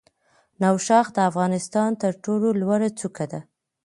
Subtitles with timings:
[0.61, 3.39] نوشاخ د افغانستان تر ټولو لوړه څوکه ده